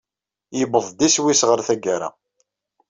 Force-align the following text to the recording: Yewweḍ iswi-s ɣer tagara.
Yewweḍ 0.57 0.99
iswi-s 1.07 1.41
ɣer 1.49 1.59
tagara. 1.67 2.09